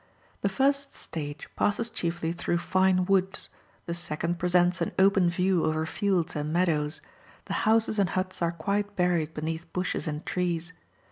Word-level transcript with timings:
The 0.41 0.49
first 0.49 0.95
stage 0.95 1.47
passes 1.55 1.91
chiefly 1.91 2.31
through 2.31 2.57
fine 2.57 3.05
woods, 3.05 3.49
the 3.85 3.93
second 3.93 4.39
presents 4.39 4.81
an 4.81 4.93
open 4.97 5.29
view 5.29 5.63
over 5.63 5.85
fields 5.85 6.35
and 6.35 6.51
meadows; 6.51 7.01
the 7.45 7.53
houses 7.69 7.99
and 7.99 8.09
huts 8.09 8.41
are 8.41 8.51
quite 8.51 8.95
buried 8.95 9.35
beneath 9.35 9.71
bushes 9.73 10.07
and 10.07 10.25
trees. 10.25 10.73